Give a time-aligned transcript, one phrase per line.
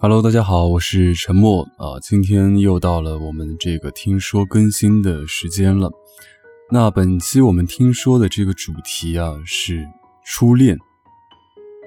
[0.00, 1.98] Hello，大家好，我是陈默啊。
[2.00, 5.90] 今天又到了我们这个听说更新的时间了。
[6.70, 9.84] 那本期我们听说的这个主题啊是
[10.24, 10.78] 初恋，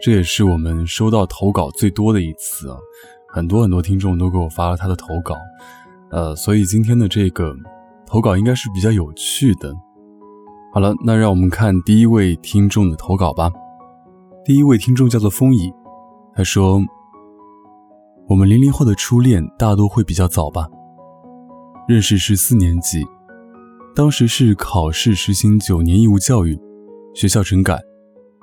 [0.02, 2.76] 这也是我们收到投稿最多的一次啊。
[3.30, 5.38] 很多很多听众都给我发了他的投稿，
[6.10, 7.56] 呃，所以今天的这个
[8.06, 9.74] 投稿应该是比较有趣的。
[10.74, 13.50] 好了，那让我们看第一位听众的投稿吧。
[14.44, 15.72] 第一位听众叫做风乙，
[16.36, 16.82] 他说。
[18.32, 20.66] 我们零零后的初恋大多会比较早吧，
[21.86, 23.06] 认识是四年级，
[23.94, 26.58] 当时是考试实行九年义务教育，
[27.14, 27.78] 学校整改，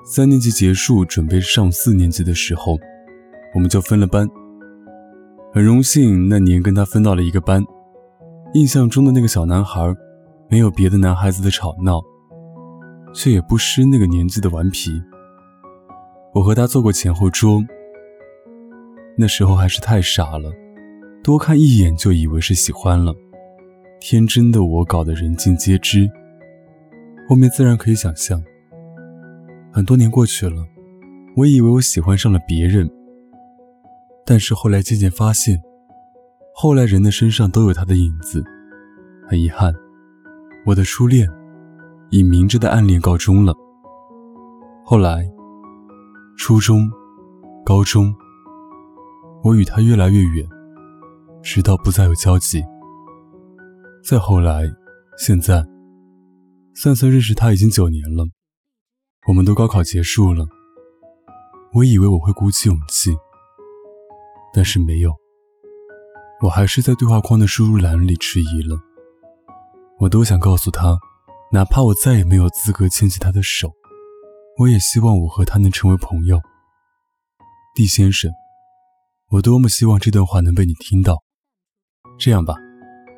[0.05, 2.77] 三年级结束准备上四年级的时候，
[3.55, 4.29] 我们就分了班。
[5.51, 7.59] 很荣幸那年跟他分到了一个班，
[8.53, 9.91] 印象中的那个小男孩，
[10.51, 11.99] 没有别的男孩子的吵闹，
[13.11, 15.01] 却也不失那个年纪的顽皮。
[16.35, 17.59] 我和他坐过前后桌。
[19.21, 20.49] 那时候还是太傻了，
[21.21, 23.13] 多看一眼就以为是喜欢了，
[23.99, 26.09] 天真的我搞得人尽皆知。
[27.27, 28.41] 后面自然可以想象。
[29.73, 30.65] 很多年过去了，
[31.35, 32.89] 我以为我喜欢上了别人，
[34.25, 35.61] 但是后来渐渐发现，
[36.55, 38.41] 后来人的身上都有他的影子。
[39.27, 39.73] 很遗憾，
[40.65, 41.27] 我的初恋
[42.09, 43.53] 以明着的暗恋告终了。
[44.85, 45.29] 后来，
[46.37, 46.89] 初中、
[47.65, 48.15] 高中。
[49.41, 50.45] 我与他越来越远，
[51.41, 52.61] 直到不再有交集。
[54.03, 54.63] 再后来，
[55.17, 55.65] 现在，
[56.75, 58.25] 算算认识他已经九年了。
[59.27, 60.45] 我们都高考结束了。
[61.73, 63.15] 我以为我会鼓起勇气，
[64.53, 65.13] 但是没有。
[66.41, 68.77] 我还是在对话框的输入栏里迟疑了。
[69.99, 70.97] 我都想告诉他，
[71.51, 73.71] 哪怕我再也没有资格牵起他的手，
[74.57, 76.41] 我也希望我和他能成为朋友。
[77.75, 78.29] D 先生。
[79.31, 81.23] 我多么希望这段话能被你听到。
[82.17, 82.55] 这样吧，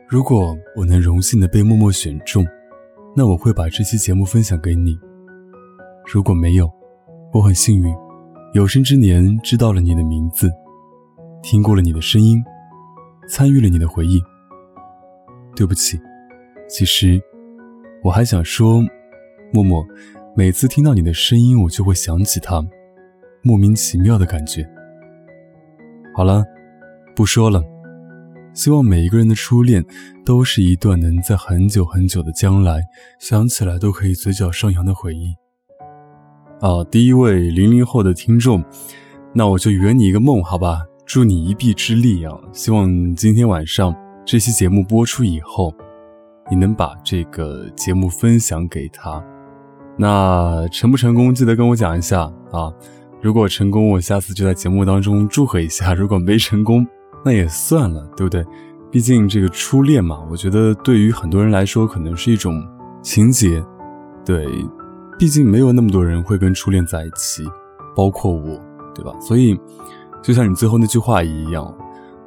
[0.09, 2.45] 如果我能荣幸的被默默选中，
[3.15, 4.93] 那我会把这期节目分享给你。
[6.05, 6.69] 如果没有，
[7.31, 7.95] 我很幸运，
[8.53, 10.51] 有生之年知道了你的名字，
[11.41, 12.43] 听过了你的声音，
[13.29, 14.21] 参与了你的回忆。
[15.55, 15.97] 对不起，
[16.67, 17.21] 其实
[18.03, 18.83] 我还想说，
[19.53, 19.81] 默默，
[20.35, 22.61] 每次听到你的声音，我就会想起他，
[23.43, 24.69] 莫名其妙的感觉。
[26.13, 26.43] 好了，
[27.15, 27.63] 不说了。
[28.53, 29.83] 希望每一个人的初恋，
[30.25, 32.81] 都是一段能在很久很久的将来
[33.17, 35.33] 想起来都可以嘴角上扬的回忆。
[36.59, 38.61] 啊，第一位零零后的听众，
[39.33, 40.83] 那我就圆你一个梦，好吧？
[41.05, 42.37] 助你一臂之力啊！
[42.51, 43.95] 希望今天晚上
[44.25, 45.73] 这期节目播出以后，
[46.49, 49.23] 你能把这个节目分享给他。
[49.97, 52.71] 那成不成功，记得跟我讲一下啊。
[53.21, 56.85] 如果成功，我下次就在节目当中祝贺一下； 如果没成功，
[57.23, 58.43] 那也算了，对不对？
[58.91, 62.61] 毕竟这个初恋嘛，我觉得对于很多人来说可能是一种
[63.01, 63.63] 情节。
[64.25, 64.47] 对，
[65.19, 67.43] 毕竟没有那么多人会跟初恋在一起，
[67.95, 68.59] 包括我，
[68.95, 69.13] 对吧？
[69.19, 69.55] 所以，
[70.21, 71.71] 就像你最后那句话一样，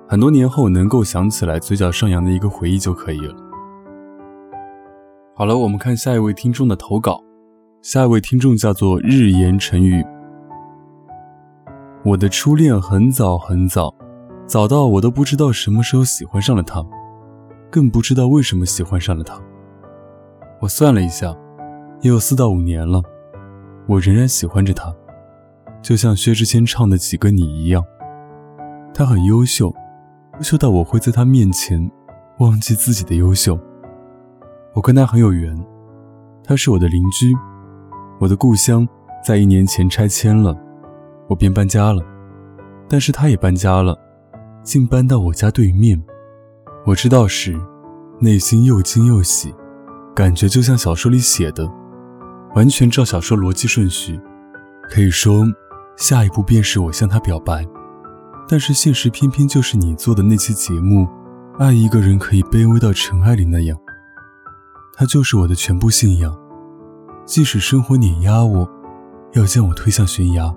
[0.08, 3.34] 很多年后能够想起来嘴角上扬的一个回忆就可以了。
[5.34, 7.20] 好了，我们看下一位听众的投稿。
[7.82, 10.02] 下一位听众叫做日言成语。
[12.04, 13.94] 我的初恋很早很早，
[14.46, 16.84] 早到我都不知道什么时候喜欢上了他，
[17.70, 19.40] 更不知道为什么喜欢上了他。
[20.60, 21.34] 我算了一下，
[22.02, 23.00] 也有四到五年了，
[23.88, 24.94] 我仍然喜欢着他，
[25.80, 27.82] 就像薛之谦唱的几个你一样。
[28.92, 29.74] 他很优秀，
[30.36, 31.90] 优秀到我会在他面前
[32.38, 33.58] 忘记自己的优秀。
[34.74, 35.58] 我跟他很有缘，
[36.44, 37.32] 他是我的邻居，
[38.20, 38.86] 我的故乡
[39.24, 40.54] 在一年前拆迁了。
[41.28, 42.02] 我便搬家了，
[42.88, 43.98] 但是他也搬家了，
[44.62, 46.02] 竟搬到我家对面。
[46.86, 47.58] 我知道时，
[48.20, 49.54] 内心又惊又喜，
[50.14, 51.66] 感觉就像小说里写的，
[52.54, 54.20] 完全照小说逻辑顺序。
[54.90, 55.44] 可以说，
[55.96, 57.66] 下一步便是我向他表白。
[58.46, 61.08] 但是现实偏偏就是你做的那期节目，
[61.58, 63.78] 爱一个人可以卑微到尘埃里那样。
[64.94, 66.38] 他就是我的全部信仰，
[67.24, 68.68] 即使生活碾压我，
[69.32, 70.54] 要将我推向悬崖。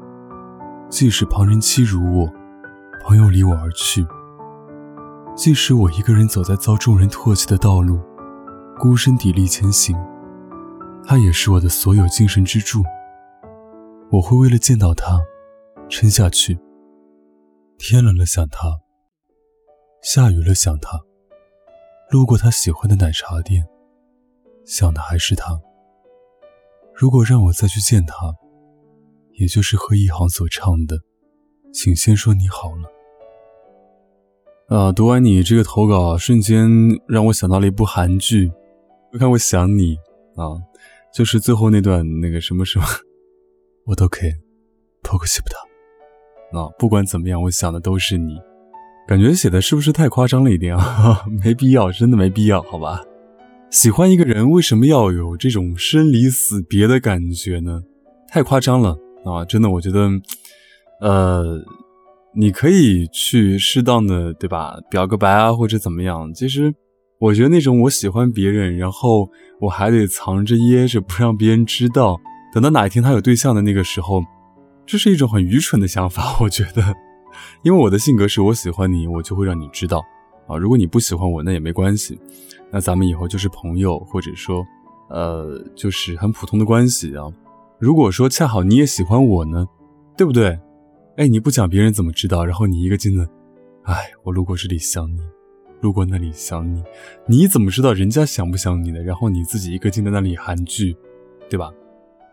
[0.89, 2.31] 即使旁人欺辱我，
[3.03, 4.05] 朋友离我而去；
[5.35, 7.99] 即使我一个人走在遭众人唾弃的道路，
[8.79, 9.97] 孤身砥砺前行，
[11.03, 12.81] 他也是我的所有精神支柱。
[14.11, 15.19] 我会为了见到他，
[15.89, 16.57] 撑下去。
[17.77, 18.79] 天冷了想他，
[20.01, 20.97] 下雨了想他，
[22.09, 23.67] 路过他喜欢的奶茶店，
[24.65, 25.59] 想的还是他。
[26.95, 28.33] 如果让我再去见他。
[29.37, 30.97] 也就是贺一航所唱的，
[31.71, 32.71] 请先说你好
[34.69, 36.67] 了，啊，读完你这个投稿，瞬间
[37.07, 38.51] 让我想到了一部韩剧，
[39.13, 39.95] 我看我想你
[40.35, 40.57] 啊，
[41.13, 42.85] 就是最后那段那个什么什么，
[43.85, 44.31] 我都可以，
[45.03, 48.39] 不西不到啊，不管怎么样，我想的都是你，
[49.07, 51.23] 感觉写的是不是太夸张了一点啊？
[51.43, 53.03] 没必要，真的没必要，好吧？
[53.69, 57.83] 喜欢一个人，为什么要有这种生离死别的感觉呢？
[58.29, 59.45] 太夸张了啊！
[59.45, 60.09] 真的，我觉得，
[61.01, 61.63] 呃。
[62.39, 64.77] 你可以去适当的，对吧？
[64.91, 66.31] 表个白啊，或者怎么样？
[66.35, 66.71] 其实，
[67.19, 69.27] 我觉得那种我喜欢别人，然后
[69.59, 72.15] 我还得藏着掖着不让别人知道，
[72.53, 74.21] 等到哪一天他有对象的那个时候，
[74.85, 76.37] 这是一种很愚蠢的想法。
[76.41, 76.93] 我觉得，
[77.63, 80.05] 因为我的性格是我喜欢你，我就会让你知道
[80.47, 80.55] 啊。
[80.55, 82.19] 如果你不喜欢我，那也没关系，
[82.71, 84.63] 那咱们以后就是朋友，或者说，
[85.09, 87.25] 呃，就是很普通的关系啊。
[87.79, 89.67] 如果说恰好你也喜欢我呢，
[90.17, 90.59] 对不对？
[91.17, 92.43] 哎，你不讲别人怎么知道？
[92.43, 93.27] 然后你一个劲的，
[93.83, 95.19] 哎，我路过这里想你，
[95.81, 96.83] 路过那里想你，
[97.27, 98.99] 你怎么知道人家想不想你呢？
[99.03, 100.97] 然后你自己一个劲在那里韩剧，
[101.49, 101.71] 对吧？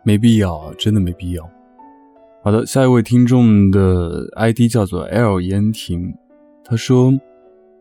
[0.02, 1.46] 没必要，真的没必要。
[2.42, 6.14] 好的，下一位听众的 ID 叫做 L 言婷，
[6.64, 7.12] 他说：“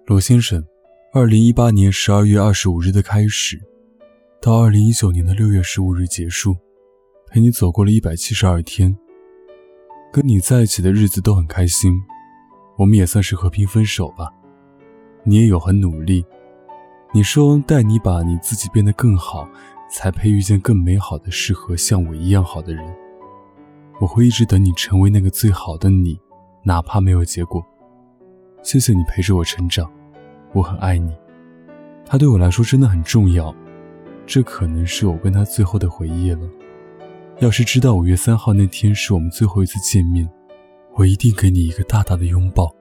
[0.07, 0.61] 罗先生，
[1.13, 3.57] 二零一八年十二月二十五日的开始，
[4.41, 6.55] 到二零一九年的六月十五日结束，
[7.33, 8.95] 陪你走过了一百七十二天。”
[10.13, 11.91] 跟你在一起的日子都很开心，
[12.77, 14.31] 我们也算是和平分手吧。
[15.23, 16.23] 你也有很努力，
[17.11, 19.49] 你说带你把你自己变得更好，
[19.89, 22.85] 才配遇见更美好的、适合像我一样好的人。
[23.99, 26.19] 我会一直等你成为那个最好的你，
[26.61, 27.65] 哪怕没有结果。
[28.61, 29.91] 谢谢你陪着我成长，
[30.53, 31.11] 我很爱你。
[32.05, 33.51] 他对我来说真的很重要，
[34.27, 36.47] 这可能是我跟他最后的回忆了。
[37.39, 40.29] 要是知道五月三号那天是我们最后一次见面，
[40.95, 42.73] 我一定给你一个大大的拥抱。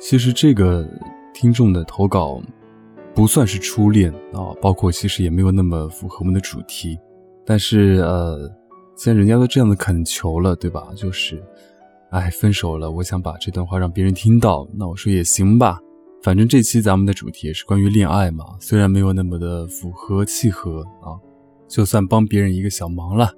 [0.00, 0.88] 其实这个
[1.34, 2.40] 听众的投稿
[3.14, 6.98] 不算是初恋啊，包括其实也没有那么符合我们的主题。
[7.44, 8.48] 但是呃，
[8.96, 10.88] 既然人家都这样的恳求了，对吧？
[10.96, 11.42] 就是，
[12.10, 14.66] 哎，分手了，我想把这段话让别人听到。
[14.74, 15.78] 那我说也行吧，
[16.22, 21.18] 反正这期咱们的主题也是关于恋爱嘛，虽然没有那么的符合契合啊，
[21.68, 23.28] 就算帮别人一个小忙了。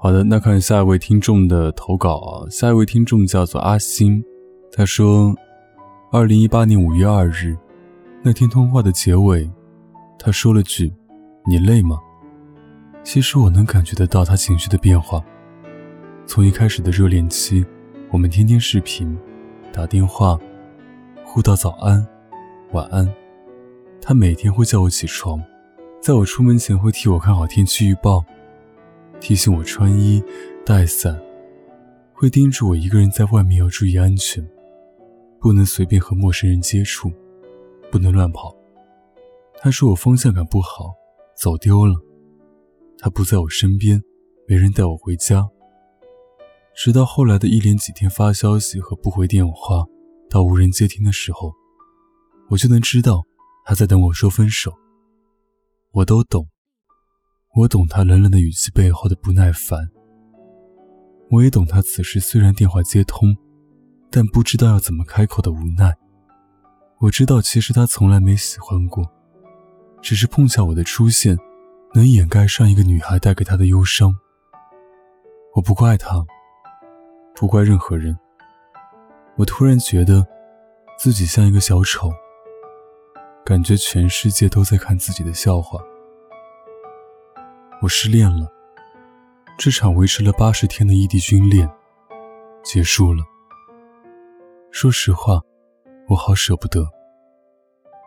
[0.00, 2.46] 好的，那看下一位听众的投稿啊。
[2.48, 4.24] 下一位听众叫做阿星，
[4.70, 5.34] 他说，
[6.12, 7.58] 二零一八年五月二日
[8.22, 9.50] 那天通话的结尾，
[10.16, 10.92] 他说了句
[11.48, 11.98] ：“你累吗？”
[13.02, 15.20] 其实我能感觉得到他情绪的变化。
[16.26, 17.66] 从一开始的热恋期，
[18.12, 19.18] 我们天天视频、
[19.72, 20.38] 打电话，
[21.24, 22.06] 互道早安、
[22.70, 23.12] 晚安。
[24.00, 25.42] 他每天会叫我起床，
[26.00, 28.24] 在我出门前会替我看好天气预报。
[29.20, 30.22] 提醒我穿衣、
[30.64, 31.20] 带伞，
[32.14, 34.46] 会叮嘱我一个人在外面要注意安全，
[35.40, 37.10] 不能随便和陌生人接触，
[37.90, 38.54] 不能乱跑。
[39.60, 40.94] 他说我方向感不好，
[41.36, 41.94] 走丢了。
[42.98, 44.02] 他不在我身边，
[44.46, 45.48] 没人带我回家。
[46.74, 49.84] 直到后来的一连几天发消息和不回电话，
[50.30, 51.52] 到无人接听的时候，
[52.50, 53.24] 我就能知道
[53.64, 54.72] 他在等我说分手。
[55.90, 56.46] 我都懂。
[57.58, 59.90] 我懂他冷冷的语气背后的不耐烦，
[61.28, 63.36] 我也懂他此时虽然电话接通，
[64.12, 65.92] 但不知道要怎么开口的无奈。
[67.00, 69.04] 我知道其实他从来没喜欢过，
[70.00, 71.36] 只是碰巧我的出现，
[71.94, 74.14] 能掩盖上一个女孩带给他的忧伤。
[75.56, 76.24] 我不怪他，
[77.34, 78.16] 不怪任何人。
[79.36, 80.24] 我突然觉得，
[80.96, 82.08] 自己像一个小丑，
[83.44, 85.80] 感觉全世界都在看自己的笑话。
[87.80, 88.52] 我失恋了，
[89.56, 91.70] 这场维持了八十天的异地军恋
[92.64, 93.22] 结束了。
[94.72, 95.40] 说实话，
[96.08, 96.84] 我好舍不得。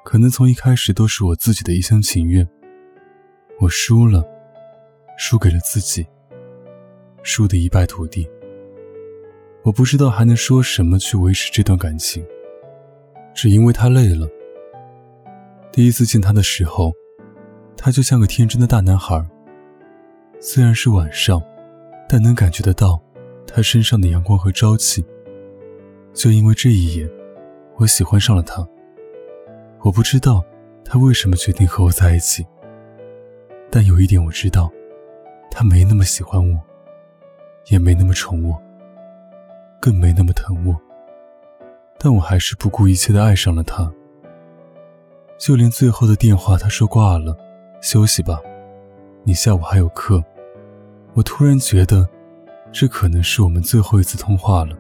[0.04, 2.46] 可能从一开始都是我自己的一厢情愿。
[3.62, 4.22] 我输了，
[5.18, 6.06] 输给了自己，
[7.24, 8.30] 输得一败涂地。
[9.64, 12.26] 我不知道还能说什么去维持这段感情，
[13.34, 14.28] 只因为他累了。
[15.72, 16.92] 第一次见他的时候，
[17.78, 19.26] 他就像个天真的大男孩。
[20.44, 21.40] 虽然是晚上，
[22.10, 23.00] 但能感觉得到
[23.46, 25.06] 他身上的阳光和朝气。
[26.16, 27.08] 就因为这一眼，
[27.78, 28.68] 我喜欢上了他。
[29.82, 30.44] 我不知道
[30.84, 32.44] 他为什么决定和我在一起，
[33.70, 34.72] 但有一点我知道，
[35.52, 36.60] 他没那么喜欢我，
[37.68, 38.60] 也没那么宠我，
[39.80, 40.76] 更没那么疼我。
[42.00, 43.94] 但我还是不顾一切的爱上了他。
[45.38, 47.38] 就连最后的电话，他说挂了，
[47.80, 48.42] 休息吧，
[49.24, 50.24] 你下午还有课。
[51.14, 52.08] 我突然觉得，
[52.72, 54.78] 这可能是我们最后一次通话了。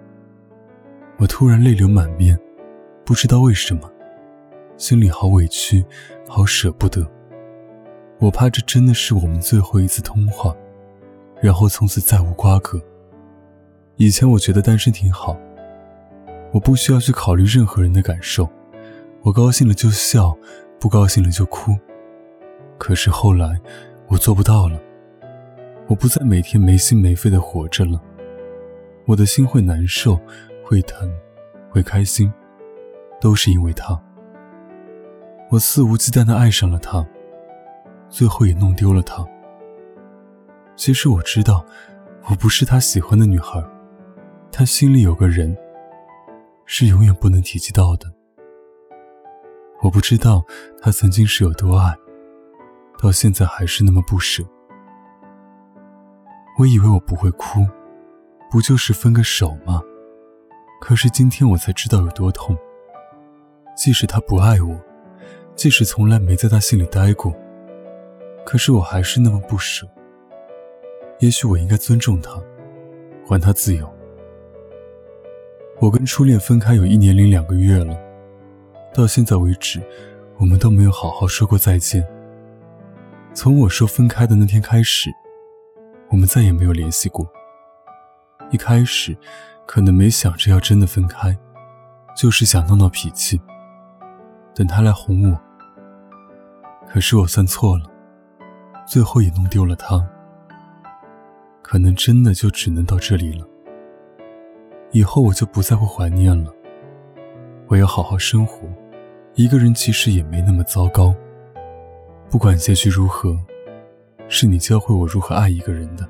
[1.17, 2.39] 我突然泪流满面，
[3.03, 3.91] 不知道为什么，
[4.77, 5.83] 心里好委屈，
[6.27, 7.05] 好舍不得。
[8.17, 10.55] 我怕这真的是我们最后一次通话，
[11.41, 12.81] 然后从此再无瓜葛。
[13.97, 15.38] 以前我觉得单身挺好，
[16.53, 18.50] 我不需要去考虑任何人的感受，
[19.21, 20.35] 我高兴了就笑，
[20.79, 21.77] 不高兴了就哭。
[22.77, 23.59] 可是后来，
[24.07, 24.79] 我做不到了。
[25.88, 28.01] 我不再每天没心没肺的活着了，
[29.05, 30.19] 我的心会难受，
[30.63, 31.11] 会疼，
[31.69, 32.31] 会开心，
[33.19, 34.01] 都是因为他。
[35.50, 37.05] 我肆无忌惮的爱上了他。
[38.09, 39.25] 最后也弄丢了他。
[40.75, 41.65] 其实我知道，
[42.29, 43.63] 我不是他喜欢的女孩，
[44.51, 45.55] 他心里有个人，
[46.65, 48.11] 是永远不能提及到的。
[49.81, 50.43] 我不知道
[50.81, 51.95] 他曾经是有多爱，
[53.00, 54.43] 到现在还是那么不舍。
[56.61, 57.65] 我以为我不会哭，
[58.51, 59.81] 不就是分个手吗？
[60.79, 62.55] 可是今天我才知道有多痛。
[63.75, 64.79] 即使他不爱我，
[65.55, 67.33] 即使从来没在他心里待过。
[68.45, 69.87] 可是我还是那么不舍。
[71.17, 72.39] 也许我应该尊重他，
[73.27, 73.91] 还他自由。
[75.79, 77.99] 我跟初恋分开有一年零两个月了，
[78.93, 79.81] 到现在为止，
[80.37, 82.07] 我们都没有好好说过再见。
[83.33, 85.09] 从我说分开的那天开始，
[86.11, 87.25] 我们再也没有联系过。
[88.51, 89.17] 一开始，
[89.65, 91.37] 可能没想着要真的分开，
[92.15, 93.41] 就是想闹闹脾气，
[94.53, 95.39] 等他来哄我。
[96.87, 97.85] 可是我算错了。
[98.85, 100.05] 最后也弄丢了他，
[101.61, 103.47] 可能真的就只能到这里了。
[104.91, 106.51] 以后我就不再会怀念了。
[107.67, 108.67] 我要好好生活，
[109.35, 111.15] 一个人其实也没那么糟糕。
[112.29, 113.39] 不管结局如何，
[114.33, 116.07] 是你教会我如何爱一个人的，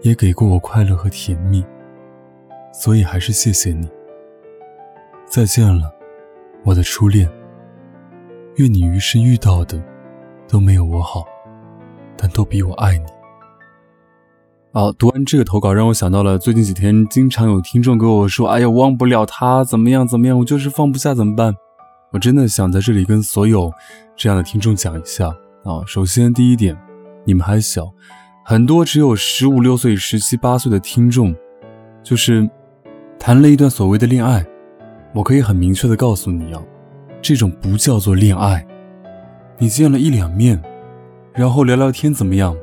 [0.00, 1.62] 也给过我快乐和甜蜜，
[2.72, 3.86] 所以还是谢谢你。
[5.26, 5.92] 再见了，
[6.64, 7.30] 我的初恋。
[8.54, 9.78] 愿你余生遇到的
[10.48, 11.26] 都没有我好。
[12.16, 13.04] 但都比我爱你。
[14.72, 21.54] 好，读完这个投稿，让我想到了最近几天，经常有听众跟我说：“哎呀，忘不了他，怎么样怎么样，我就是放不下，怎么办？”
[22.12, 23.70] 我真的想在这里跟所有
[24.16, 25.28] 这样的听众讲一下
[25.64, 25.84] 啊。
[25.86, 26.74] 首先，第一点，
[27.26, 27.92] 你们还小，
[28.44, 31.34] 很多只有十五六岁、十七八岁的听众，
[32.02, 32.48] 就是
[33.18, 34.46] 谈了一段所谓的恋爱，
[35.12, 36.62] 我可以很明确的告诉你啊，
[37.20, 38.64] 这种不叫做恋爱，
[39.58, 40.62] 你见了一两面。
[41.34, 42.56] 然后聊聊天怎么样？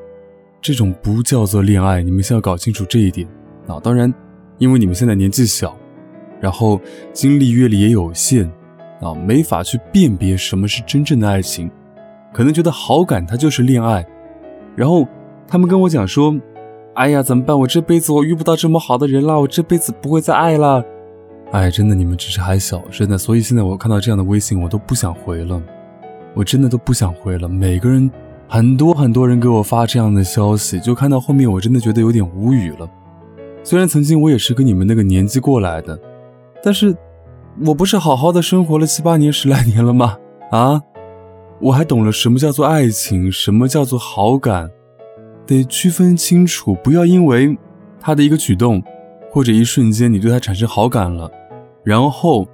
[0.62, 3.27] 这种不叫做恋爱，你们先要搞清楚这一点
[3.67, 3.79] 啊！
[3.84, 4.12] 当然，
[4.60, 5.77] 因为你们现在年纪小，
[6.39, 6.79] 然后
[7.12, 8.50] 经历阅历也有限
[9.01, 11.70] 啊，没法去辨别什么是真正的爱情，
[12.34, 14.03] 可能觉得好感它就是恋爱。
[14.75, 15.08] 然后
[15.48, 16.36] 他们跟我讲说
[16.96, 17.60] ：“哎呀，怎么办？
[17.60, 20.84] 我这辈子我遇不到这么好的人了，我这辈子不会再爱了。”
[21.51, 25.62] 哎，真的，你们只是还小，真的，所以现在我看到这样的微信，我都不想回了，
[26.34, 27.48] 我真的都不想回了。
[27.48, 28.10] 每个人。
[28.46, 32.88] 很多很多人给我发这样的消息，就看到后面，我真的觉得有点无语了。
[33.63, 35.98] 虽然曾经我也是跟你们那个年纪过来的，
[36.62, 36.96] 但是
[37.65, 40.18] 我不是好好的生活了七八年、十来年了吗？
[40.51, 40.80] 啊，
[41.62, 44.69] 我还懂了什么叫做爱情，什么叫做好感，
[45.45, 47.57] 得区分清楚，不要因为
[48.00, 48.83] 他的一个举动
[49.31, 51.31] 或者一瞬间你对他产生好感了，
[51.83, 52.48] 然后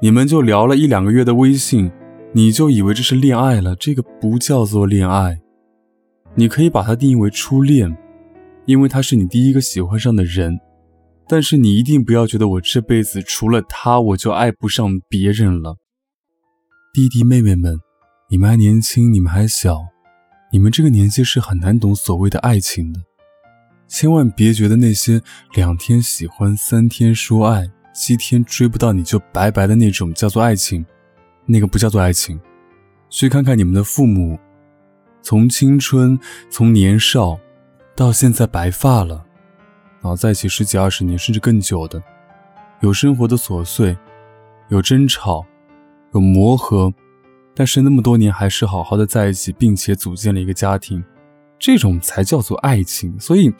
[0.00, 1.90] 你们就聊了一两个月的微信。
[2.34, 3.76] 你就以为这是恋爱了？
[3.76, 5.38] 这个不叫做恋爱，
[6.34, 7.94] 你可以把它定义为初恋，
[8.64, 10.58] 因为他是你第一个喜欢上的人。
[11.28, 15.76] 但是你一定不要觉得我这辈子除了他我就爱不上别人了。
[16.94, 17.78] 弟弟妹妹们，
[18.32, 19.88] 你们还年轻，你们还小，
[20.50, 22.98] 你们这个年纪是很难懂所谓的爱情的。
[23.86, 25.20] 千万别觉得那些
[25.52, 30.82] 两天喜欢，三天说爱，七天追不到你就拜拜的那种叫做爱情。
[31.44, 32.40] 那个不叫做爱情，
[33.10, 34.38] 去看看你们的父母，
[35.20, 37.38] 从青春，从年少，
[37.94, 39.26] 到现在白发了，
[40.00, 42.02] 啊，在一起十几二十年甚至更久的，
[42.80, 43.94] 有生活的琐碎，
[44.70, 45.44] 有争吵，
[46.14, 46.90] 有磨合，
[47.54, 51.02] 但是那么多年还是好好的在一起，并且组建了一个家庭，
[51.58, 53.18] 这种才叫做爱情。
[53.20, 53.52] 所以，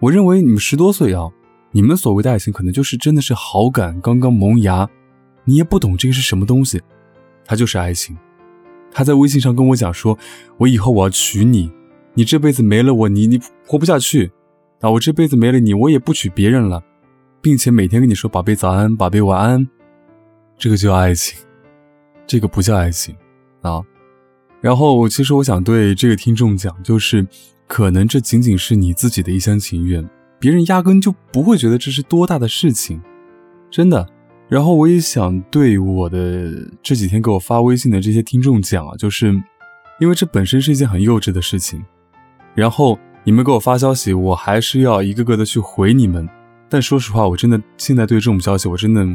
[0.00, 1.28] 我认为你们十多岁啊，
[1.72, 4.88] 你们所谓的爱情可能就是真的是好感刚刚萌芽，
[5.44, 6.80] 你也不懂这个是什么东西。
[7.44, 8.16] 它就是爱情，
[8.90, 10.18] 他在微信上跟我讲说
[10.56, 11.70] ：“我以后我要娶你，
[12.14, 14.32] 你这辈子没了我，你你活不下去
[14.80, 14.88] 啊！
[14.90, 16.82] 我这辈子没了你，我也不娶别人了，
[17.42, 19.68] 并且每天跟你说宝贝早安，宝贝晚安，
[20.56, 21.38] 这个叫爱情，
[22.26, 23.14] 这个不叫爱情
[23.70, 23.82] 啊！
[24.60, 27.26] 然后其实我想对这个听众讲，就是
[27.66, 33.00] 可能这仅仅是你自己的一厢情愿，别人压根就不会觉得这是多大的事情，
[33.70, 34.08] 真的。
[34.48, 39.34] 然后我也想对我的这几天给我发微信的这些听众讲啊，就是
[40.00, 41.82] 因为这本身是一件很幼稚的事情，
[42.54, 46.28] 然后你们给我发消息，我还是要一个个的去回你们。
[46.68, 49.06] 但说实话，我真的现在对这种消息，我真的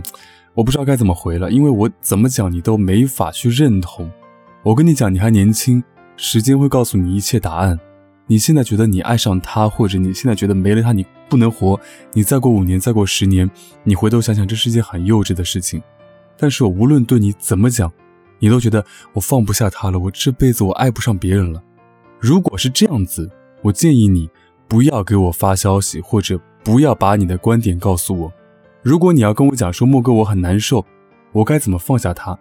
[0.54, 4.10] 我不知道该怎么回了，因为我怎么讲你都没法去认同。
[4.62, 5.82] 我跟你讲，你还年轻，
[6.18, 7.80] 时间会告诉你一切答案。
[8.28, 11.80] 你现在觉得你爱上他，或者你现在觉得没了他你不能活，
[12.12, 13.50] 你再过五年，再过十年，
[13.86, 15.82] 你回头想想，这是一件很幼稚的事情。
[16.38, 17.90] 但是我无论对你怎么讲，
[18.38, 21.64] 你都觉得我放不下他了，我这辈子我爱不上别人了。
[22.20, 24.30] 如果是这样子，我建议你
[24.68, 28.34] 不要给我发消息，或者不要把你的观点告诉我。
[28.84, 30.86] 如果你要跟我讲说莫哥我很难受，
[31.32, 32.38] 我该怎么放下他？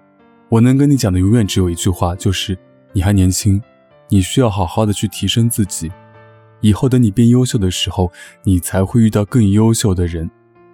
[0.49, 2.57] 我能跟你讲的永远只有一句话，就是
[2.93, 3.61] 你还年轻。
[4.11, 5.93] 你需要好好的去提升自己，
[6.63, 8.11] 以后等你变优秀的时候，
[8.43, 10.31] 你才会遇到更优秀的人，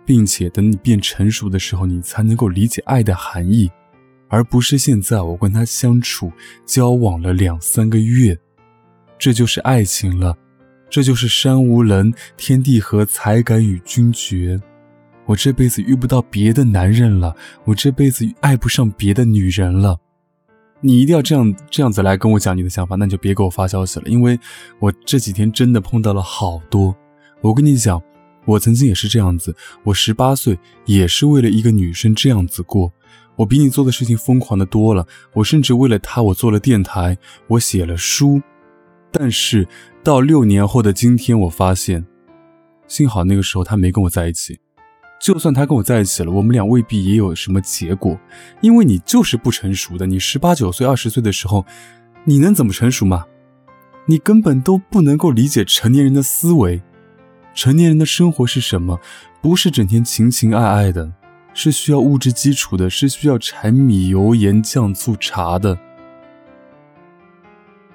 [0.06, 3.68] 并且等你变成熟的时候，你才能够理解爱的含义，
[4.28, 6.30] 而不是现在我跟他相处
[6.64, 8.38] 交往了两三个月，
[9.18, 10.38] 这就是爱情了，
[10.88, 14.60] 这就是山无棱，天地合，才敢与君绝。
[15.26, 19.98] 我这辈子遇不到别的男人了，我这辈子爱不上别的女人了。
[20.80, 24.38] 你一定要这样这样子来跟我讲你的想法，那你就别给我发消息了，因为
[24.78, 26.94] 我这几天真的碰到了好多。
[27.40, 28.02] 我跟你讲，
[28.44, 32.92] 我曾经也是这样子，我十八岁也是为了一个女生这样子过。
[33.36, 37.16] 我比你做的事情疯狂的多了，我甚至为了她我做了电台，
[37.48, 38.42] 我写了书。
[39.10, 39.66] 但是
[40.02, 42.04] 到六年后的今天，我发现，
[42.86, 44.58] 幸好那个时候她没跟我在一起。
[45.24, 48.20] 就算他跟我在一起了，我们俩未必也有什么结果，
[48.60, 50.04] 因为你就是不成熟的。
[50.06, 51.64] 你十八九岁、二十岁的时候，
[52.24, 53.24] 你能怎么成熟吗？
[54.04, 56.82] 你根本都不能够理解成年人的思维。
[57.54, 59.00] 成年人的生活是什么？
[59.40, 61.10] 不是整天情情爱爱的，
[61.54, 65.78] 是需要物质基础的，是需要柴米油盐酱醋茶的。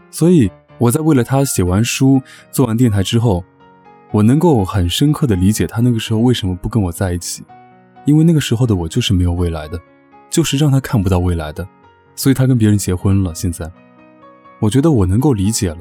[0.09, 0.49] 所以
[0.79, 3.45] 我在为了他写完书、做完电台之后。
[4.11, 7.43] 我能够很深刻的理解他那个时候为什么不跟我在一起，
[8.05, 9.79] 因为那个时候的我就是没有未来的，
[10.31, 11.67] 就是让他看不到未来的，
[12.15, 13.35] 所以他跟别人结婚了。
[13.35, 13.71] 现在，
[14.59, 15.77] 我觉得我能够理解了，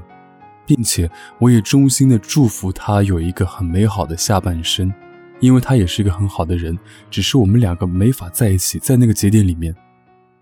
[0.66, 4.92] 并且我也衷心的祝福他有一个很美好的下半生，
[5.40, 6.78] 因为他也是一个很好的人，
[7.10, 9.74] 只是我们两个没法在一起，在那个节点里面，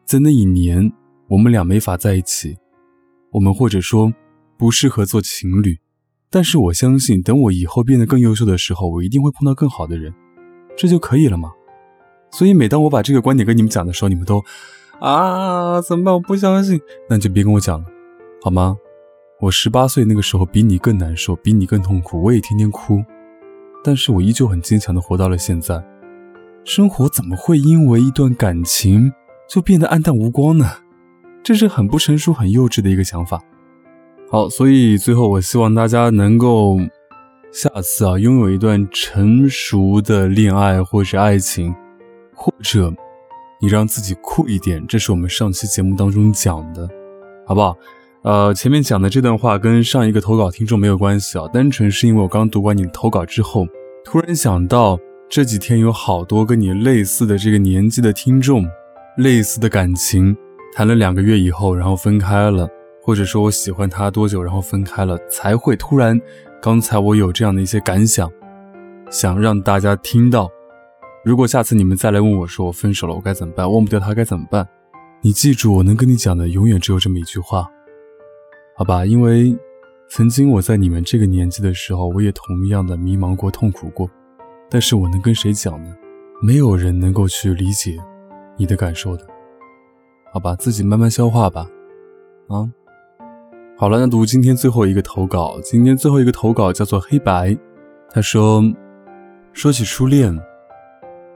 [0.04, 0.92] 在那一年
[1.28, 2.56] 我们俩没法在一起，
[3.30, 4.12] 我们或者说
[4.58, 5.78] 不适合做情侣。
[6.36, 10.12] 但是我相信，等我以后变得更优秀的时候，我一定会碰到更好的人，
[10.76, 11.48] 这就可以了吗？
[12.30, 14.44] 所以每当我把这个观点跟你们讲的时候，你们都
[15.00, 16.12] 啊怎么办？
[16.12, 17.86] 我不相信，那你就别跟我讲了，
[18.42, 18.76] 好吗？
[19.40, 23.02] 我十八岁那个时候比你更难受，比你更痛苦，我也天天哭，
[23.82, 25.82] 但是我依旧很坚强的活到了现在。
[26.66, 29.10] 生活怎么会因为一段感情
[29.48, 30.66] 就变得暗淡无光呢？
[31.42, 33.40] 这是很不成熟、很幼稚的一个想法。
[34.28, 36.76] 好，所以最后我希望大家能够
[37.52, 41.72] 下次啊拥有一段成熟的恋爱或者爱情，
[42.34, 42.92] 或者
[43.60, 46.88] 你让自己酷一点，这是我们上期节目当中讲的，
[47.46, 47.76] 好不好？
[48.22, 53.64] 呃，前面讲的这段话跟上一个投稿听众没有关系啊，单纯是因为我刚读完你的投稿之后，
[54.04, 54.98] 突然想到
[55.30, 58.66] 这几天有好多跟你类似的这个年纪的听众，
[59.18, 60.36] 类似的感情，
[60.74, 62.68] 谈了两个月以后，然后分开了。
[63.06, 66.20] 或者说我喜欢他多久，然后分开了，才会突然，
[66.60, 68.28] 刚才我有这样的一些感想，
[69.12, 70.50] 想让大家听到。
[71.24, 73.70] 如果下次你们再来问我说我分手了，我该怎么办？
[73.70, 74.66] 忘不掉他该怎么办？
[75.22, 77.70] 你记住，我能跟你讲的永远只有这么一句话，
[78.76, 79.06] 好吧？
[79.06, 79.56] 因为
[80.10, 84.10] 曾经我在你们这个年纪的时候，我也同样的迷茫过、痛苦过，
[84.68, 85.94] 但是我能跟谁讲呢？
[86.42, 87.96] 没有人能够去理解
[88.56, 89.24] 你的感受的，
[90.32, 90.56] 好吧？
[90.56, 91.70] 自己慢慢消化吧，
[92.48, 92.68] 啊。
[93.78, 95.60] 好了，那读今天最后一个投稿。
[95.62, 97.54] 今天最后一个投稿叫做黑白。
[98.10, 98.64] 他说
[99.52, 100.34] ：“说起初恋，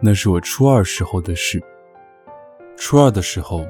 [0.00, 1.62] 那是我初二时候的事。
[2.78, 3.66] 初二的时候，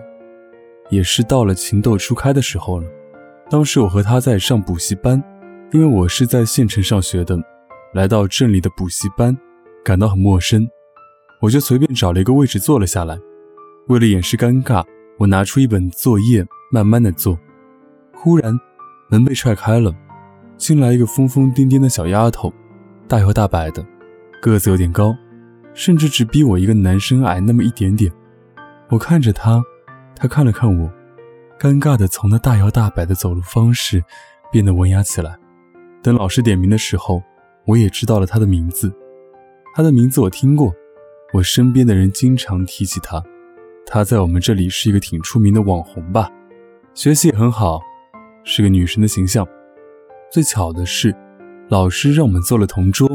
[0.89, 2.87] 也是到了情窦初开的时候了。
[3.51, 5.21] 当时我和他在上补习班，
[5.73, 7.37] 因为我是在县城上学的，
[7.93, 9.37] 来到镇里的补习班，
[9.85, 10.65] 感到很陌生，
[11.41, 13.19] 我就随便找了一个位置坐了下来。
[13.89, 14.85] 为了掩饰尴尬，
[15.19, 17.37] 我拿出一本作业，慢慢的做。”
[18.23, 18.55] 忽然，
[19.09, 19.91] 门被踹开了，
[20.59, 22.53] 进来一个疯疯癫癫的小丫头，
[23.09, 23.83] 大摇大摆的，
[24.43, 25.17] 个子有点高，
[25.73, 28.13] 甚至只比我一个男生矮那么一点点。
[28.91, 29.63] 我看着她，
[30.15, 30.93] 她看了看我，
[31.59, 34.05] 尴尬的从那大摇大摆的走路方式
[34.53, 35.35] 变得文雅起来。
[36.03, 37.23] 等老师点名的时候，
[37.65, 38.93] 我也知道了她的名字。
[39.75, 40.71] 她的名字我听过，
[41.33, 43.25] 我身边的人经常提起她。
[43.87, 46.31] 她在我们这里是一个挺出名的网红吧，
[46.93, 47.81] 学习也很好，
[48.45, 49.47] 是个女神的形象。
[50.31, 51.15] 最巧的是，
[51.69, 53.09] 老师让我们做了同桌，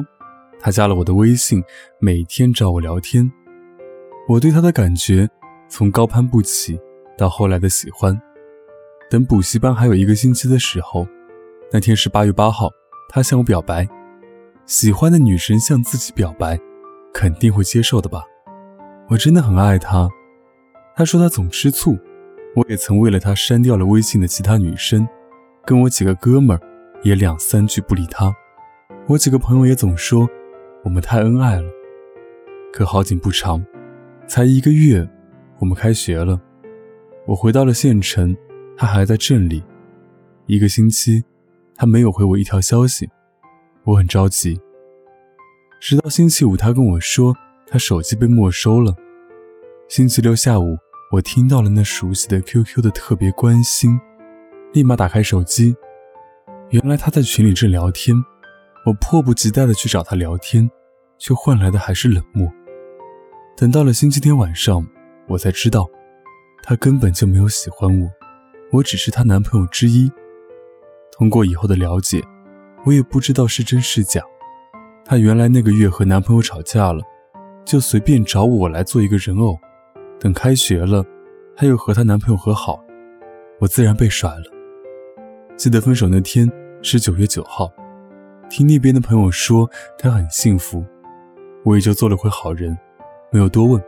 [0.59, 1.63] 他加了我的微信，
[1.99, 3.31] 每天找我聊天。
[4.27, 5.29] 我对他的感觉
[5.69, 6.79] 从高攀不起
[7.17, 8.19] 到后来的喜欢。
[9.09, 11.07] 等补习班还有一个星期的时候，
[11.71, 12.69] 那天是八月八号，
[13.09, 13.87] 他向我表白。
[14.65, 16.59] 喜欢的女神向自己表白，
[17.13, 18.23] 肯定会接受的吧？
[19.07, 20.09] 我真的很爱他。
[20.95, 21.95] 他说他总吃醋，
[22.55, 25.05] 我也曾为了他删掉了微信的其他女生，
[25.65, 26.61] 跟我几个哥们儿
[27.03, 28.33] 也两三句不理他。
[29.07, 30.27] 我几个朋友也总说
[30.83, 31.69] 我们太恩爱了。
[32.71, 33.61] 可好景不长，
[34.25, 35.05] 才一个月，
[35.59, 36.39] 我们开学了。
[37.25, 38.35] 我回到了县城，
[38.77, 39.61] 他还在镇里。
[40.45, 41.23] 一个星期，
[41.75, 43.09] 他没有回我一条消息。
[43.83, 44.59] 我很着急，
[45.81, 47.35] 直到星期五，他跟我说
[47.67, 48.95] 他手机被没收了。
[49.89, 50.77] 星期六下午，
[51.15, 53.97] 我听到了那熟悉的 QQ 的特别关心，
[54.73, 55.73] 立马打开手机，
[56.71, 58.13] 原来他在群里正聊天。
[58.85, 60.69] 我迫不及待地去找他聊天，
[61.17, 62.51] 却换来的还是冷漠。
[63.55, 64.85] 等到了星期天晚上，
[65.27, 65.89] 我才知道，
[66.61, 68.09] 他根本就没有喜欢我，
[68.73, 70.11] 我只是他男朋友之一。
[71.13, 72.21] 通过以后的了解。
[72.85, 74.21] 我也不知道是真是假，
[75.05, 77.01] 她原来那个月和男朋友吵架了，
[77.65, 79.57] 就随便找我来做一个人偶。
[80.19, 81.05] 等开学了，
[81.55, 82.83] 她又和她男朋友和好，
[83.59, 84.43] 我自然被甩了。
[85.55, 86.49] 记得分手那天
[86.81, 87.71] 是九月九号，
[88.49, 90.83] 听那边的朋友说她很幸福，
[91.63, 92.77] 我也就做了回好人，
[93.31, 93.81] 没有多问，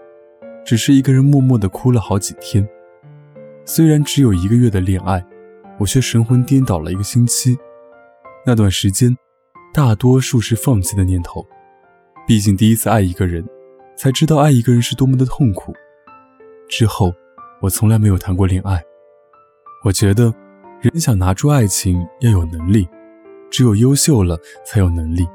[0.66, 2.68] 只是一个人默默地哭了好几天。
[3.66, 5.26] 虽然只有一个月的恋爱，
[5.78, 7.58] 我却神魂颠倒了一个星期。
[8.46, 9.16] 那段时间，
[9.74, 11.46] 大多数是放弃的念头。
[12.26, 13.46] 毕竟第一次爱一个人，
[13.98, 15.74] 才知道爱一个人是多么的痛苦。
[16.68, 17.14] 之后，
[17.62, 18.82] 我从来没有谈过恋爱。
[19.84, 20.34] 我觉得，
[20.82, 22.88] 人想拿出爱情要有能力，
[23.50, 25.28] 只有优秀了才有能力。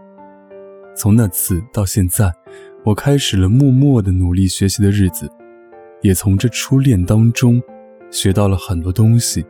[0.95, 2.33] 从那次到现在，
[2.85, 5.29] 我开始了默默的努力学习的日子，
[6.03, 7.63] 也从这初恋当中
[8.11, 9.45] 学到了很多东西，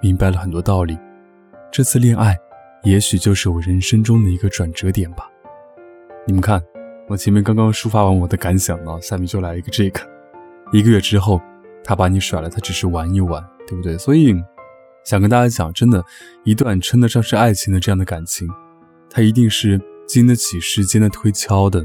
[0.00, 0.98] 明白了很多道理。
[1.70, 2.36] 这次恋爱。
[2.82, 5.28] 也许就是我人生中的一个转折点吧。
[6.24, 6.62] 你们看，
[7.08, 10.00] 我前面刚刚抒发完我的感想呢，下面就来一个这个。
[10.72, 11.40] 一个月之后，
[11.84, 13.96] 他把你甩了，他只是玩一玩，对不对？
[13.96, 14.34] 所以，
[15.04, 16.04] 想跟大家讲，真的，
[16.44, 18.48] 一段称得上是爱情的这样的感情，
[19.08, 21.84] 它一定是经得起时间的推敲的。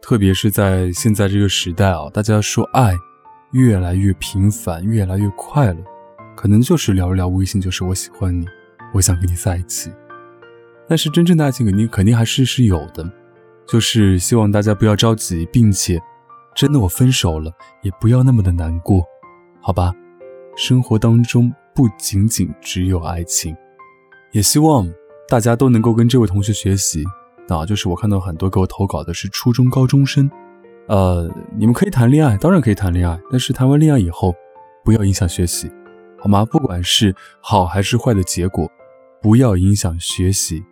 [0.00, 2.94] 特别是在现在这个时代啊，大家说爱
[3.52, 5.76] 越来越频繁，越来越快了，
[6.34, 8.44] 可能就是聊一聊微信，就是我喜欢你，
[8.94, 9.92] 我想跟你在一起。
[10.88, 13.08] 但是真正的爱情肯定肯定还是是有的，
[13.66, 16.00] 就是希望大家不要着急，并且
[16.54, 17.50] 真的我分手了
[17.82, 19.04] 也不要那么的难过，
[19.60, 19.92] 好吧？
[20.56, 23.56] 生活当中不仅仅只有爱情，
[24.32, 24.86] 也希望
[25.28, 27.04] 大家都能够跟这位同学学习。
[27.48, 30.30] 啊，就是我看到很多给我投稿的是初中高中生，
[30.86, 34.32] 呃，你们可以谈恋爱，当然可以谈恋爱，但是谈完恋爱以后
[34.84, 35.70] 不要影响学习，
[36.18, 36.44] 好吗？
[36.44, 38.70] 不管是好还是坏的结果，
[39.20, 40.62] 不要影响学习。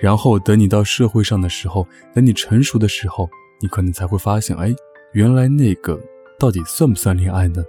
[0.00, 3.28] 然后等你到社会上的时候，等你成熟的时候，
[3.60, 4.74] 你可能才会发现，哎，
[5.12, 5.98] 原来那个
[6.38, 7.64] 到底算不算恋爱呢？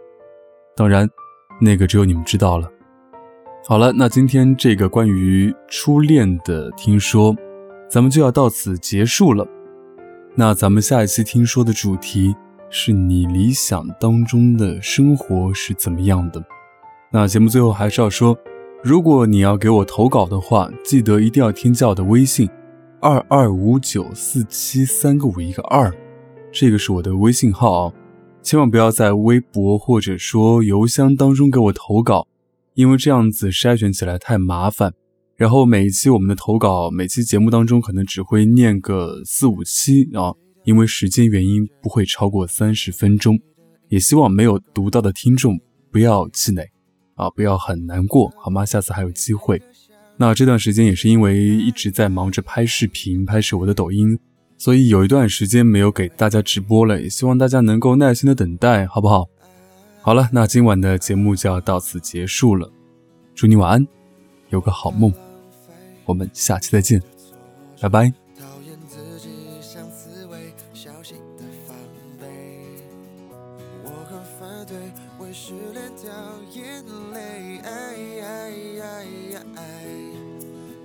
[0.76, 1.10] 当然，
[1.62, 2.70] 那个只有你们知道了。
[3.66, 7.36] 好了，那今天这个关于初恋的听说，
[7.90, 9.48] 咱们就要到此结束了。
[10.36, 12.36] 那咱们下一期听说的主题
[12.70, 16.44] 是你理想当中的生活是怎么样的？
[17.12, 18.38] 那节目最后还是要说。
[18.82, 22.50] 如果你要给我投稿的话，记得一定要添加我的微信，
[23.02, 25.94] 二二五九四七三个五一个二，
[26.52, 27.94] 这个是我的微信号啊，
[28.42, 32.28] 千万不要在微博或者说邮箱当中给我投稿，
[32.74, 34.94] 因为这样子筛选起来太麻烦。
[35.36, 40.34] 然后每一期我们的投稿，每期节目当中可能只会念个四五期啊，
[40.66, 43.40] 因为时间原因不会超过三十分钟，
[43.88, 45.60] 也希望没有读到的听众
[45.92, 46.68] 不要气馁。
[47.16, 48.66] 啊，不要很难过，好吗？
[48.66, 49.62] 下次还有机会。
[50.16, 54.18] 那这段时间也是因为一直在忙着拍视频，拍摄我的抖音，
[54.60, 57.02] 所以有一段时间没有给大家直播了。
[57.02, 59.28] 也希望大家能够耐心的等待，好不好？
[60.02, 62.72] 好了，那今晚的节目就要到此结束了。
[63.34, 63.88] 祝你晚安，
[64.50, 65.12] 有个好梦。
[66.06, 67.02] 我们下期再见，
[67.80, 68.12] 拜拜。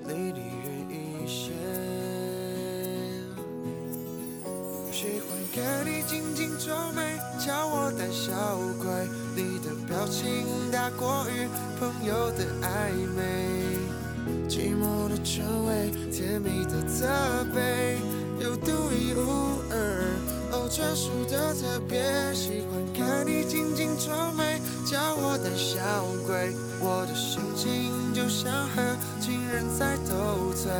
[0.07, 1.51] 离你远一些，
[5.05, 5.37] 喜欢。
[5.53, 8.33] 看你紧紧皱眉，叫我胆小
[8.83, 8.89] 鬼。
[9.37, 11.47] 你的表情大过于
[11.79, 13.77] 朋友的暧昧，
[14.49, 17.07] 寂寞的称谓，甜蜜的责
[17.55, 17.99] 备，
[18.41, 19.77] 又独一无二，
[20.53, 22.03] 哦，专属的特别。
[22.33, 24.59] 喜欢看你紧紧皱眉，
[24.91, 25.81] 叫我胆小
[26.27, 26.55] 鬼。
[26.81, 28.83] 我的心情就像和
[29.21, 30.73] 情人在斗嘴。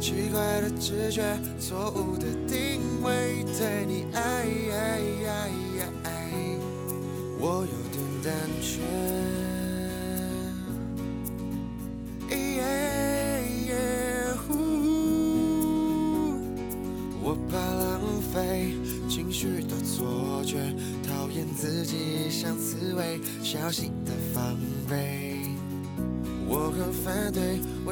[0.00, 1.22] 奇怪的直觉，
[1.60, 4.46] 错误的定位，对你爱，
[7.38, 8.32] 我有点胆
[8.62, 9.39] 怯。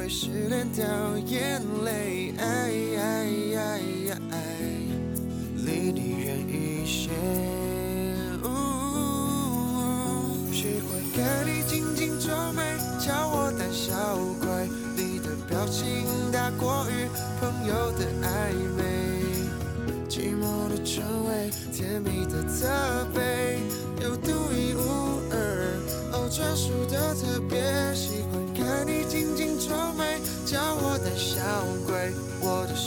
[0.09, 0.83] 失恋掉
[1.19, 3.38] 眼泪，哎哎。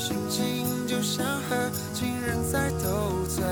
[0.05, 3.45] 心情就像和情人在斗嘴，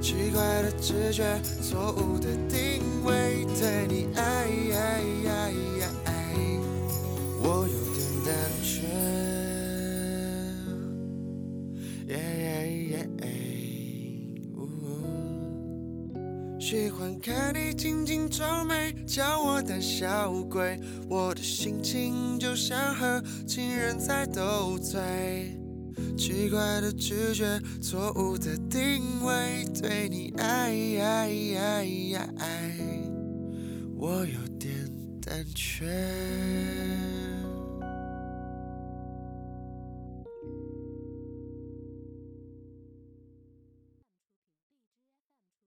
[0.00, 4.48] 奇怪的直觉，错误的定位，对你爱，
[7.42, 8.86] 我有点胆怯。
[16.58, 20.80] 喜欢看你紧紧皱眉，叫我胆小鬼。
[21.08, 25.56] 我的心情就像和情人在斗嘴，
[26.18, 30.74] 奇怪的直觉，错误的定位，对你爱，
[33.96, 34.74] 我有点
[35.22, 35.86] 胆怯。